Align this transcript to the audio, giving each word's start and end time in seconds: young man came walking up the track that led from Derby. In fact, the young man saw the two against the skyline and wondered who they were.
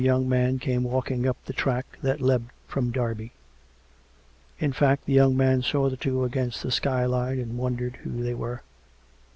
young 0.03 0.27
man 0.27 0.57
came 0.57 0.83
walking 0.83 1.27
up 1.27 1.37
the 1.45 1.53
track 1.53 1.85
that 2.01 2.19
led 2.19 2.43
from 2.67 2.89
Derby. 2.91 3.31
In 4.57 4.73
fact, 4.73 5.05
the 5.05 5.13
young 5.13 5.37
man 5.37 5.61
saw 5.61 5.91
the 5.91 5.95
two 5.95 6.23
against 6.23 6.63
the 6.63 6.71
skyline 6.71 7.37
and 7.37 7.55
wondered 7.55 7.97
who 7.97 8.23
they 8.23 8.33
were. 8.33 8.63